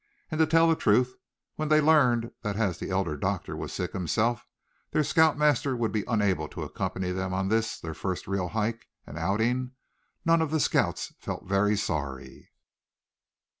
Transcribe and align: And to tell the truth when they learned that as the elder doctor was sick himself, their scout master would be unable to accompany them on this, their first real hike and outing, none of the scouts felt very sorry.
And 0.31 0.39
to 0.39 0.47
tell 0.47 0.67
the 0.67 0.75
truth 0.75 1.13
when 1.57 1.69
they 1.69 1.79
learned 1.79 2.31
that 2.41 2.55
as 2.55 2.79
the 2.79 2.89
elder 2.89 3.15
doctor 3.15 3.55
was 3.55 3.71
sick 3.71 3.93
himself, 3.93 4.47
their 4.89 5.03
scout 5.03 5.37
master 5.37 5.75
would 5.77 5.91
be 5.91 6.05
unable 6.07 6.47
to 6.47 6.63
accompany 6.63 7.11
them 7.11 7.35
on 7.35 7.49
this, 7.49 7.79
their 7.79 7.93
first 7.93 8.25
real 8.27 8.47
hike 8.47 8.87
and 9.05 9.15
outing, 9.15 9.73
none 10.25 10.41
of 10.41 10.49
the 10.49 10.59
scouts 10.59 11.13
felt 11.19 11.45
very 11.47 11.75
sorry. 11.77 12.49